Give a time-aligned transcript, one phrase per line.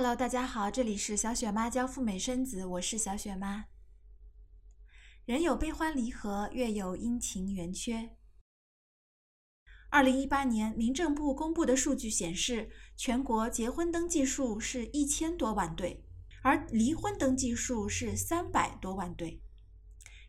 [0.00, 3.64] Hello，大家好，这里是小雪妈教赴美生子，我是小雪妈。
[5.24, 8.10] 人有悲欢离合，月有阴晴圆缺。
[9.90, 16.04] 二零一八年，民政部公布的数据显示，全国结婚登记数是一千多万对，
[16.44, 19.42] 而离婚登记数是三百多万对。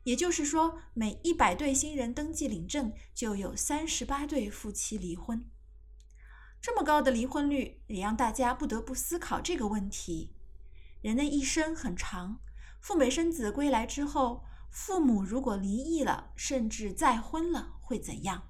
[0.01, 5.47] 也就是说，每一百对新人登记领证，就有三十八对夫妻离婚。
[6.62, 10.34] 这么高的离婚率，也让大家不得不思考这个问题：
[11.02, 12.41] 人的一生很长，
[12.81, 18.44] 赴美生子归来之后，父母如果离异了，甚至再婚了，会怎样？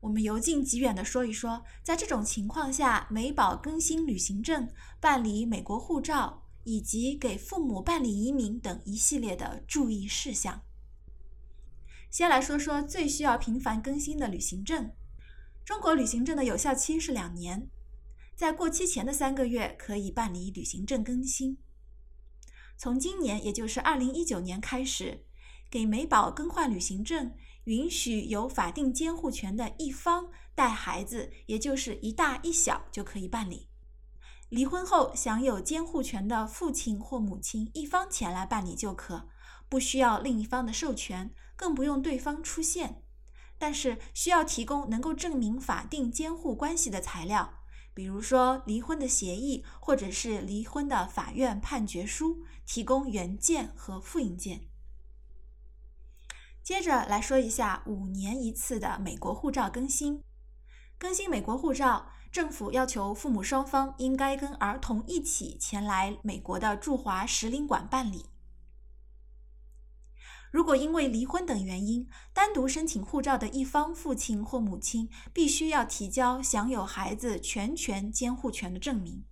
[0.00, 10.62] 我们由近及远的说一说，在这种情况下，美宝更新旅行证、办理美国护照以及给父母办理移民等一系列的注意事项。
[12.08, 14.90] 先来说说最需要频繁更新的旅行证。
[15.64, 17.68] 中国旅行证的有效期是两年，
[18.34, 21.58] 在过期前的三个月可以办理旅行证更新。
[22.76, 25.26] 从今年，也就是二零一九年开始，
[25.70, 27.32] 给美宝更换旅行证，
[27.64, 33.68] 允许有法定监护权的一方带孩子，也就是一大一小就可以办理。
[34.48, 39.28] 离婚后享有监护权的父亲或母亲一方前来办理就可，
[39.68, 43.04] 不需要另一方的授权，更不用对方出现。
[43.60, 47.52] 但是需要提供能够证明法定监护关系的材料，
[47.92, 54.62] 比如说离婚的协议或者是离婚的法院判决书，提供原件和复印件。
[56.62, 60.22] 接着来说一下五年一次的美国护照更新。
[60.96, 68.29] 更新美国护照，政府要求父母双方应该跟儿童一起前来美国的驻华使领馆办理。
[70.50, 79.24] 如果因为离婚等原因单独申请护照的一方父亲或母亲，必须要提交享有孩子全权监护权的证明，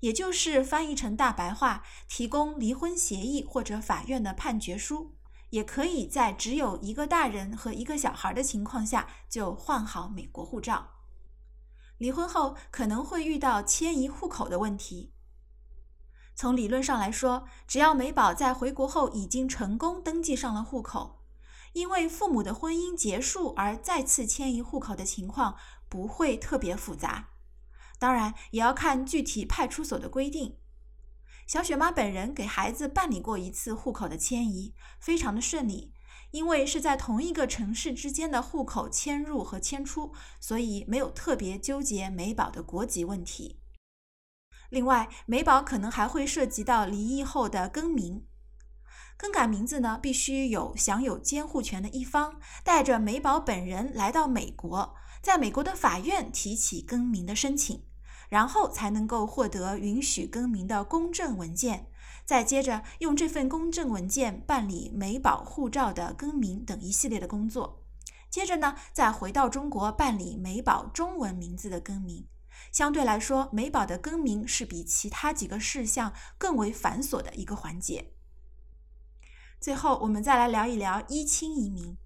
[0.00, 5.16] 也就是翻译成大白话，提供离婚协议或者法院的判决书，
[5.50, 10.88] 也可以在只有一个大人和一个小孩的情况下就换好美国护照。
[11.98, 15.12] 离婚后可能会遇到迁移户口的问题。
[16.34, 21.20] 从理论上来说，只要美宝在回国后已经成功登记上了户口，
[21.72, 25.56] 因为父母的婚姻结束而再次迁移户口的情况
[25.88, 27.28] 不会特别复杂。
[27.98, 30.58] 当然，也要看具体派出所的规定。
[31.46, 35.92] 小雪妈本人给孩子办理过一次户口的迁移，非常的顺利，
[36.30, 43.61] 因为是在同一个城市之间的户口迁入和迁出，所以没有特别纠结美宝的国籍问题。
[44.72, 48.24] 另外，美宝可能还会涉及到离异后的更名。
[49.18, 57.84] 更改名字呢，必须有享有监护权的一方带着美宝本人来到美国，在美国的法院提起更名的申请，
[58.30, 61.88] 然后才能够获得允许更名的公证文件，
[62.24, 67.84] 再接着用这份公证文件办理美宝护照的更名等一系列的工作。
[68.30, 72.26] 接着呢，再回到中国办理美宝中文名字的更名。
[72.70, 78.12] 相对来说，美宝的更名是比其他几个事项更为繁琐的一个环节。
[79.60, 81.96] 最后，我们再来聊一聊一亲移民。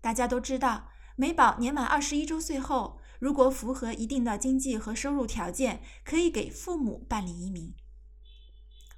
[0.00, 7.74] 大家都知道，美宝年满二十一周岁后，如果符合一定的经济和收入条件，可以给父母办理移民。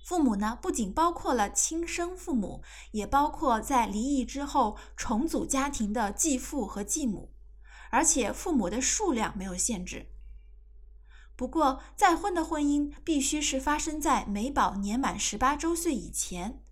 [0.04, 7.32] 父母呢，不仅包括了亲生父母，也包括在离异之后重组家庭的继父和继母。
[7.90, 10.06] 而且父母的数量没有限制。
[11.36, 16.62] 不过，再婚的婚姻必须是发生在美宝年满十八周岁以前。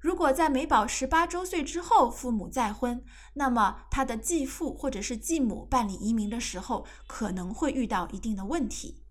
[0.00, 9.02] 如果在美宝十八周岁之后父母再婚，那么他的继父或者是继母办理移民的时候可能会遇到一定的问题。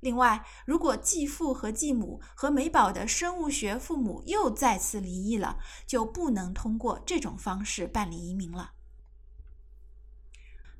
[0.00, 8.74] 另外，如果继父和继母和美宝的生物学父母又再次离异了，就不能通过这种方式办理移民了。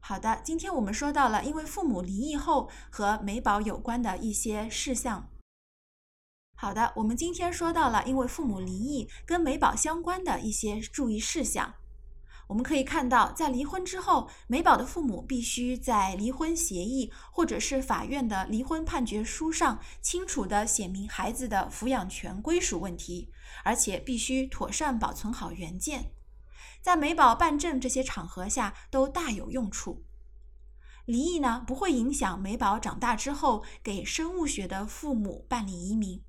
[0.00, 5.28] 好的，今天我们说到了因为父母离异后和美宝有关的一些事项。
[6.54, 11.74] 好的，我们今天说到了因为父母离异跟美宝相关的一些注意事项。
[12.48, 23.30] 我们可以看到，在离婚之后，美宝的父母必须在离婚协议或者是法院的离婚判决书上清楚地写明孩子的抚养权归属问题，
[23.62, 26.12] 而且必须妥善保存好原件。
[26.80, 30.04] 在美宝办证这些场合下都大有用处。
[31.04, 36.22] 离异呢不会影响美宝长大之后给生物学的父母办理移民，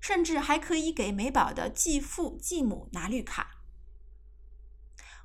[0.00, 3.62] 甚至还可以给美宝的继父继母拿绿卡。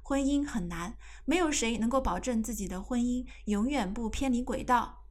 [0.02, 5.06] 婚姻很难，没有谁能够保证自己的婚姻永远不偏离轨道。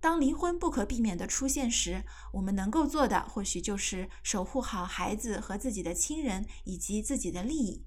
[0.00, 7.84] 当离婚不可避免的出现时，我们能够做的或许就是守护好孩子和自己的亲人以及自己的利益。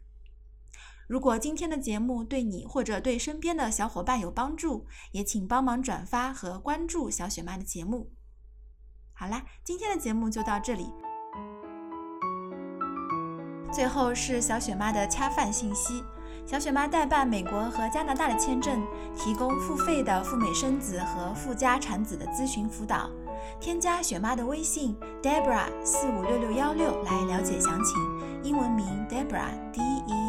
[1.07, 8.11] 如果今天的节目对你或者对身边的小伙伴有帮助，也请帮忙转发和关注小雪妈的节目。
[9.13, 10.89] 好啦，今天的节目就到这里。
[13.71, 16.03] 最后是小雪妈的恰饭信息：
[16.45, 18.81] 小雪妈代办美国和加拿大的签证，
[19.15, 23.09] 提供付费的赴美生子和赴加产子的咨询辅导。
[23.59, 27.97] 添加雪妈的微信 Debra 四五六六幺六来了解详情，
[28.41, 30.22] 英文名 Debra D E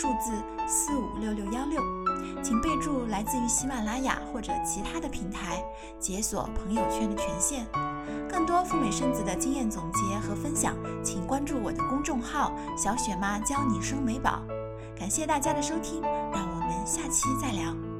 [0.00, 0.30] 数字
[0.64, 1.82] 四五六六幺六，
[2.40, 5.60] 请备注来自于喜马拉雅或者其他的平台，
[5.98, 7.66] 解锁朋友圈的权限。
[8.30, 14.40] 更多赴美生子的经验总结和分享，请关注我的公众号小雪妈教你生美宝。
[14.96, 17.97] 感谢大家的收听，让我们下期再聊。